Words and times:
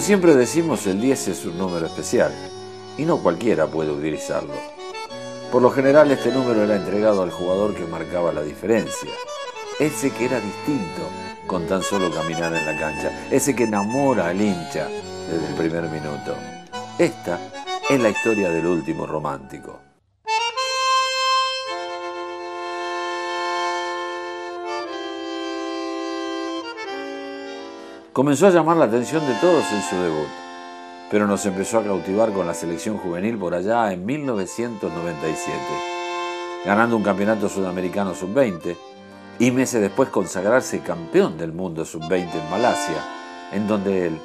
Como 0.00 0.06
siempre 0.06 0.34
decimos, 0.34 0.86
el 0.86 0.98
10 0.98 1.28
es 1.28 1.44
un 1.44 1.58
número 1.58 1.84
especial 1.84 2.32
y 2.96 3.04
no 3.04 3.18
cualquiera 3.18 3.66
puede 3.66 3.90
utilizarlo. 3.90 4.54
Por 5.52 5.60
lo 5.60 5.70
general 5.70 6.10
este 6.10 6.32
número 6.32 6.62
era 6.62 6.76
entregado 6.76 7.22
al 7.22 7.30
jugador 7.30 7.74
que 7.74 7.84
marcaba 7.84 8.32
la 8.32 8.40
diferencia, 8.40 9.10
ese 9.78 10.10
que 10.10 10.24
era 10.24 10.40
distinto 10.40 11.02
con 11.46 11.66
tan 11.66 11.82
solo 11.82 12.10
caminar 12.10 12.54
en 12.54 12.64
la 12.64 12.80
cancha, 12.80 13.28
ese 13.30 13.54
que 13.54 13.64
enamora 13.64 14.28
al 14.28 14.40
hincha 14.40 14.88
desde 15.30 15.48
el 15.48 15.54
primer 15.54 15.82
minuto. 15.90 16.34
Esta 16.96 17.38
es 17.90 18.00
la 18.00 18.08
historia 18.08 18.48
del 18.48 18.64
último 18.64 19.04
romántico. 19.04 19.89
Comenzó 28.20 28.48
a 28.48 28.50
llamar 28.50 28.76
la 28.76 28.84
atención 28.84 29.26
de 29.26 29.32
todos 29.36 29.64
en 29.72 29.80
su 29.80 29.96
debut, 29.96 30.28
pero 31.10 31.26
nos 31.26 31.46
empezó 31.46 31.78
a 31.78 31.82
cautivar 31.82 32.30
con 32.32 32.46
la 32.46 32.52
selección 32.52 32.98
juvenil 32.98 33.38
por 33.38 33.54
allá 33.54 33.94
en 33.94 34.04
1997, 34.04 35.56
ganando 36.66 36.98
un 36.98 37.02
campeonato 37.02 37.48
sudamericano 37.48 38.14
sub-20 38.14 38.76
y 39.38 39.50
meses 39.52 39.80
después 39.80 40.10
consagrarse 40.10 40.80
campeón 40.80 41.38
del 41.38 41.54
mundo 41.54 41.86
sub-20 41.86 42.34
en 42.34 42.50
Malasia, 42.50 43.02
en 43.52 43.66
donde 43.66 44.08
él 44.08 44.18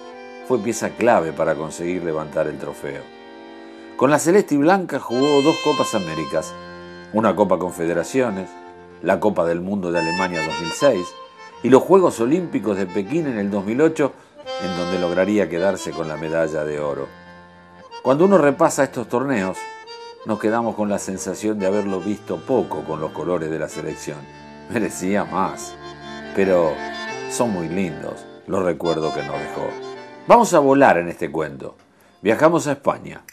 fue 0.45 0.59
pieza 0.59 0.89
clave 0.89 1.31
para 1.31 1.55
conseguir 1.55 2.03
levantar 2.03 2.47
el 2.47 2.57
trofeo. 2.57 3.01
Con 3.95 4.11
la 4.11 4.19
Celeste 4.19 4.55
y 4.55 4.57
Blanca 4.57 4.99
jugó 4.99 5.41
dos 5.41 5.55
Copas 5.63 5.95
Américas, 5.95 6.53
una 7.13 7.33
Copa 7.33 7.57
Confederaciones, 7.57 8.49
la 9.01 9.21
Copa 9.21 9.45
del 9.45 9.61
Mundo 9.61 9.89
de 9.89 9.99
Alemania 9.99 10.45
2006, 10.45 10.99
y 11.65 11.69
los 11.71 11.81
Juegos 11.81 12.19
Olímpicos 12.19 12.77
de 12.77 12.85
Pekín 12.85 13.25
en 13.25 13.39
el 13.39 13.49
2008, 13.49 14.13
en 14.61 14.77
donde 14.77 14.99
lograría 14.99 15.49
quedarse 15.49 15.89
con 15.89 16.07
la 16.07 16.15
medalla 16.15 16.63
de 16.63 16.79
oro. 16.79 17.07
Cuando 18.03 18.25
uno 18.25 18.37
repasa 18.37 18.83
estos 18.83 19.09
torneos, 19.09 19.57
nos 20.27 20.39
quedamos 20.39 20.75
con 20.75 20.89
la 20.89 20.99
sensación 20.99 21.57
de 21.57 21.65
haberlo 21.65 21.99
visto 21.99 22.37
poco 22.37 22.83
con 22.83 23.01
los 23.01 23.09
colores 23.13 23.49
de 23.49 23.57
la 23.57 23.67
selección. 23.67 24.19
Merecía 24.69 25.25
más. 25.25 25.75
Pero 26.35 26.71
son 27.31 27.49
muy 27.49 27.67
lindos 27.67 28.27
los 28.45 28.63
recuerdos 28.63 29.11
que 29.15 29.23
nos 29.23 29.39
dejó. 29.39 29.67
Vamos 30.27 30.53
a 30.53 30.59
volar 30.59 30.99
en 30.99 31.09
este 31.09 31.31
cuento. 31.31 31.77
Viajamos 32.21 32.67
a 32.67 32.73
España. 32.73 33.23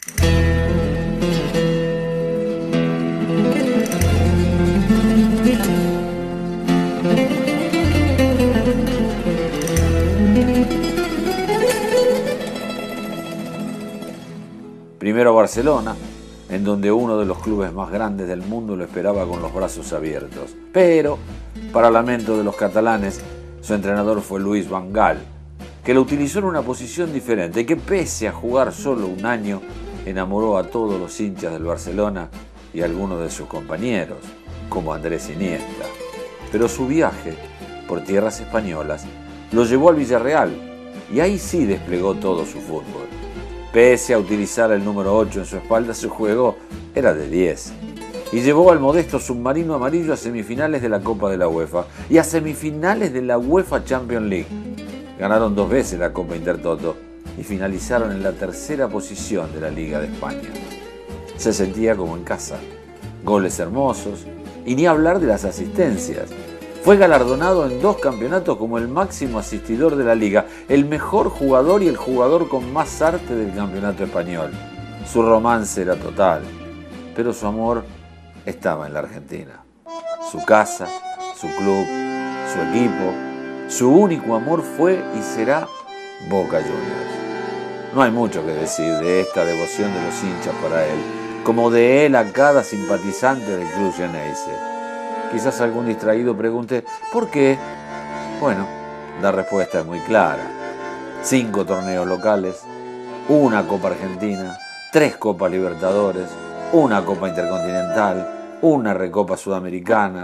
Primero 15.03 15.35
Barcelona, 15.35 15.97
en 16.47 16.63
donde 16.63 16.89
uno 16.89 17.17
de 17.17 17.25
los 17.25 17.39
clubes 17.39 17.73
más 17.73 17.91
grandes 17.91 18.25
del 18.25 18.41
mundo 18.41 18.77
lo 18.77 18.85
esperaba 18.85 19.25
con 19.25 19.41
los 19.41 19.53
brazos 19.53 19.91
abiertos. 19.91 20.55
Pero, 20.71 21.17
para 21.73 21.91
lamento 21.91 22.37
de 22.37 22.45
los 22.45 22.55
catalanes, 22.55 23.19
su 23.59 23.73
entrenador 23.73 24.21
fue 24.21 24.39
Luis 24.39 24.69
Van 24.69 24.93
Gaal, 24.93 25.17
que 25.83 25.93
lo 25.93 25.99
utilizó 25.99 26.39
en 26.39 26.45
una 26.45 26.61
posición 26.61 27.11
diferente 27.11 27.59
y 27.59 27.65
que 27.65 27.75
pese 27.75 28.29
a 28.29 28.31
jugar 28.31 28.71
solo 28.71 29.07
un 29.07 29.25
año, 29.25 29.61
enamoró 30.05 30.57
a 30.57 30.63
todos 30.63 30.97
los 30.97 31.19
hinchas 31.19 31.51
del 31.51 31.65
Barcelona 31.65 32.29
y 32.73 32.79
a 32.79 32.85
algunos 32.85 33.19
de 33.19 33.29
sus 33.29 33.47
compañeros, 33.47 34.19
como 34.69 34.93
Andrés 34.93 35.29
Iniesta. 35.29 35.83
Pero 36.49 36.69
su 36.69 36.87
viaje 36.87 37.35
por 37.89 38.05
tierras 38.05 38.39
españolas 38.39 39.03
lo 39.51 39.65
llevó 39.65 39.89
al 39.89 39.97
Villarreal 39.97 40.53
y 41.13 41.19
ahí 41.19 41.37
sí 41.37 41.65
desplegó 41.65 42.15
todo 42.15 42.45
su 42.45 42.61
fútbol. 42.61 43.22
Pese 43.73 44.13
a 44.13 44.19
utilizar 44.19 44.71
el 44.71 44.85
número 44.85 45.17
8 45.17 45.39
en 45.39 45.45
su 45.47 45.57
espalda, 45.57 45.95
su 45.95 46.07
juego 46.07 46.57
era 46.93 47.15
de 47.15 47.27
10. 47.27 47.73
Y 48.31 48.41
llevó 48.41 48.71
al 48.71 48.79
modesto 48.79 49.19
submarino 49.19 49.73
amarillo 49.73 50.13
a 50.13 50.15
semifinales 50.15 50.83
de 50.83 50.89
la 50.89 50.99
Copa 50.99 51.31
de 51.31 51.37
la 51.37 51.47
UEFA 51.47 51.87
y 52.07 52.19
a 52.19 52.23
semifinales 52.23 53.11
de 53.11 53.23
la 53.23 53.39
UEFA 53.39 53.83
Champions 53.83 54.27
League. 54.27 54.47
Ganaron 55.17 55.55
dos 55.55 55.71
veces 55.71 55.99
la 55.99 56.13
Copa 56.13 56.35
Intertoto 56.35 56.95
y 57.35 57.41
finalizaron 57.41 58.11
en 58.11 58.21
la 58.21 58.33
tercera 58.33 58.87
posición 58.89 59.51
de 59.55 59.61
la 59.61 59.71
Liga 59.71 59.99
de 59.99 60.05
España. 60.05 60.51
Se 61.37 61.51
sentía 61.51 61.95
como 61.95 62.15
en 62.15 62.23
casa. 62.23 62.59
Goles 63.23 63.57
hermosos 63.57 64.27
y 64.67 64.75
ni 64.75 64.85
hablar 64.85 65.19
de 65.19 65.25
las 65.25 65.45
asistencias. 65.45 66.29
Fue 66.83 66.97
galardonado 66.97 67.65
en 67.65 67.81
dos 67.81 67.97
campeonatos 67.99 68.57
como 68.57 68.77
el 68.77 68.89
máximo 68.89 69.39
asistidor 69.39 69.95
de 69.95 70.03
la 70.03 70.15
liga, 70.15 70.47
el 70.67 70.83
mejor 70.83 71.29
jugador 71.29 71.81
y 71.81 71.87
el 71.87 71.95
jugador 71.95 72.49
con 72.49 72.73
más 72.73 73.01
arte 73.01 73.33
del 73.33 73.55
campeonato 73.55 74.03
español. 74.03 74.51
Su 75.09 75.21
romance 75.21 75.81
era 75.81 75.95
total, 75.95 76.41
pero 77.15 77.31
su 77.31 77.47
amor 77.47 77.85
estaba 78.45 78.85
en 78.85 78.93
la 78.95 78.99
Argentina. 78.99 79.63
Su 80.29 80.43
casa, 80.43 80.85
su 81.39 81.47
club, 81.55 81.85
su 82.53 82.59
equipo, 82.69 83.13
su 83.69 83.89
único 83.89 84.35
amor 84.35 84.61
fue 84.61 85.01
y 85.17 85.21
será 85.21 85.65
Boca 86.29 86.57
Juniors. 86.57 87.93
No 87.95 88.01
hay 88.01 88.11
mucho 88.11 88.45
que 88.45 88.51
decir 88.51 88.93
de 88.95 89.21
esta 89.21 89.45
devoción 89.45 89.93
de 89.93 90.01
los 90.01 90.21
hinchas 90.21 90.53
para 90.61 90.85
él, 90.85 90.99
como 91.45 91.71
de 91.71 92.07
él 92.07 92.15
a 92.17 92.29
cada 92.33 92.61
simpatizante 92.61 93.55
del 93.55 93.69
club 93.69 93.93
Geneise. 93.95 94.72
Quizás 95.33 95.61
algún 95.61 95.87
distraído 95.87 96.37
pregunte, 96.37 96.85
¿por 97.11 97.27
qué? 97.31 97.57
Bueno, 98.39 98.67
la 99.19 99.31
respuesta 99.31 99.79
es 99.79 99.85
muy 99.85 99.99
clara. 100.01 100.43
Cinco 101.23 101.65
torneos 101.65 102.05
locales, 102.05 102.61
una 103.29 103.67
Copa 103.67 103.87
Argentina, 103.87 104.55
tres 104.91 105.17
Copas 105.17 105.49
Libertadores, 105.49 106.29
una 106.71 107.03
Copa 107.03 107.29
Intercontinental, 107.29 108.59
una 108.61 108.93
Recopa 108.93 109.35
Sudamericana. 109.35 110.23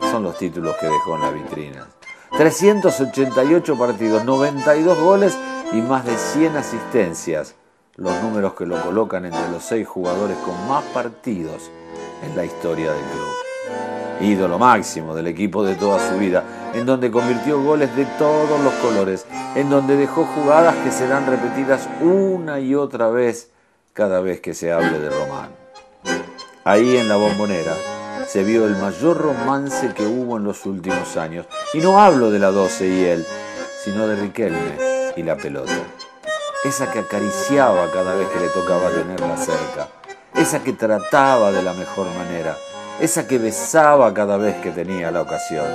Son 0.00 0.24
los 0.24 0.36
títulos 0.36 0.74
que 0.80 0.86
dejó 0.86 1.14
en 1.14 1.20
la 1.20 1.30
vitrina. 1.30 1.86
388 2.36 3.78
partidos, 3.78 4.24
92 4.24 4.98
goles 4.98 5.38
y 5.72 5.76
más 5.82 6.04
de 6.04 6.18
100 6.18 6.56
asistencias. 6.56 7.54
Los 7.94 8.20
números 8.24 8.54
que 8.54 8.66
lo 8.66 8.82
colocan 8.82 9.24
entre 9.24 9.48
los 9.52 9.62
seis 9.62 9.86
jugadores 9.86 10.36
con 10.38 10.66
más 10.66 10.82
partidos 10.86 11.70
en 12.24 12.36
la 12.36 12.44
historia 12.44 12.92
del 12.92 13.04
club 13.04 13.45
ídolo 14.20 14.58
máximo 14.58 15.14
del 15.14 15.26
equipo 15.26 15.64
de 15.64 15.74
toda 15.74 15.98
su 16.08 16.18
vida, 16.18 16.42
en 16.74 16.86
donde 16.86 17.10
convirtió 17.10 17.60
goles 17.62 17.94
de 17.96 18.04
todos 18.18 18.60
los 18.60 18.74
colores, 18.74 19.26
en 19.54 19.70
donde 19.70 19.96
dejó 19.96 20.24
jugadas 20.24 20.74
que 20.84 20.90
serán 20.90 21.26
repetidas 21.26 21.88
una 22.00 22.60
y 22.60 22.74
otra 22.74 23.08
vez 23.08 23.50
cada 23.92 24.20
vez 24.20 24.40
que 24.40 24.54
se 24.54 24.72
hable 24.72 24.98
de 24.98 25.10
Román. 25.10 25.50
Ahí 26.64 26.96
en 26.96 27.08
la 27.08 27.16
bombonera 27.16 27.74
se 28.26 28.42
vio 28.42 28.66
el 28.66 28.76
mayor 28.76 29.16
romance 29.18 29.92
que 29.94 30.04
hubo 30.04 30.36
en 30.36 30.44
los 30.44 30.66
últimos 30.66 31.16
años, 31.16 31.46
y 31.72 31.78
no 31.78 32.00
hablo 32.00 32.30
de 32.30 32.38
la 32.38 32.50
12 32.50 32.88
y 32.88 33.04
él, 33.04 33.26
sino 33.84 34.06
de 34.06 34.16
Riquelme 34.16 35.12
y 35.16 35.22
la 35.22 35.36
pelota. 35.36 35.72
Esa 36.64 36.90
que 36.90 36.98
acariciaba 36.98 37.90
cada 37.92 38.14
vez 38.14 38.28
que 38.28 38.40
le 38.40 38.48
tocaba 38.48 38.90
tenerla 38.90 39.36
cerca, 39.36 39.88
esa 40.34 40.62
que 40.62 40.72
trataba 40.72 41.52
de 41.52 41.62
la 41.62 41.72
mejor 41.72 42.08
manera, 42.18 42.56
esa 43.00 43.26
que 43.26 43.38
besaba 43.38 44.12
cada 44.14 44.36
vez 44.36 44.56
que 44.56 44.70
tenía 44.70 45.10
la 45.10 45.22
ocasión. 45.22 45.66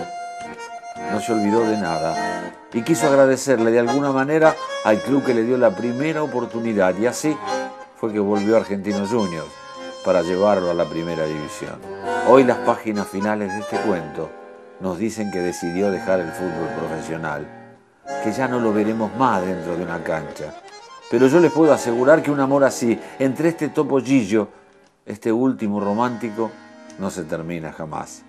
No 1.11 1.19
se 1.19 1.33
olvidó 1.33 1.61
de 1.61 1.77
nada 1.77 2.15
y 2.73 2.81
quiso 2.81 3.07
agradecerle 3.07 3.71
de 3.71 3.79
alguna 3.79 4.11
manera 4.11 4.55
al 4.83 4.99
club 4.99 5.23
que 5.23 5.33
le 5.33 5.43
dio 5.43 5.57
la 5.57 5.75
primera 5.75 6.23
oportunidad 6.23 6.97
y 6.97 7.05
así 7.05 7.37
fue 7.95 8.11
que 8.11 8.19
volvió 8.19 8.55
a 8.55 8.61
Argentinos 8.61 9.09
Juniors 9.09 9.51
para 10.03 10.23
llevarlo 10.23 10.71
a 10.71 10.73
la 10.73 10.85
primera 10.85 11.25
división. 11.25 11.79
Hoy 12.27 12.43
las 12.43 12.57
páginas 12.59 13.07
finales 13.07 13.53
de 13.53 13.59
este 13.59 13.77
cuento 13.77 14.29
nos 14.79 14.97
dicen 14.97 15.29
que 15.29 15.39
decidió 15.39 15.91
dejar 15.91 16.19
el 16.21 16.31
fútbol 16.31 16.69
profesional, 16.79 17.45
que 18.23 18.31
ya 18.31 18.47
no 18.47 18.59
lo 18.59 18.73
veremos 18.73 19.15
más 19.15 19.45
dentro 19.45 19.77
de 19.77 19.83
una 19.83 20.03
cancha. 20.03 20.55
Pero 21.11 21.27
yo 21.27 21.39
les 21.39 21.51
puedo 21.51 21.71
asegurar 21.71 22.23
que 22.23 22.31
un 22.31 22.39
amor 22.39 22.63
así, 22.63 22.99
entre 23.19 23.49
este 23.49 23.69
topollillo, 23.69 24.47
este 25.05 25.31
último 25.31 25.79
romántico, 25.79 26.49
no 26.99 27.09
se 27.09 27.23
termina 27.23 27.71
jamás. 27.71 28.23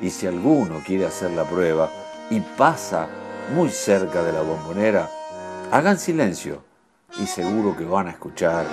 Y 0.00 0.10
si 0.10 0.26
alguno 0.26 0.82
quiere 0.84 1.06
hacer 1.06 1.30
la 1.30 1.44
prueba 1.44 1.90
y 2.30 2.40
pasa 2.40 3.08
muy 3.54 3.70
cerca 3.70 4.22
de 4.22 4.32
la 4.32 4.42
bombonera, 4.42 5.08
hagan 5.70 5.98
silencio 5.98 6.62
y 7.18 7.26
seguro 7.26 7.76
que 7.76 7.84
van 7.84 8.08
a 8.08 8.10
escuchar 8.10 8.66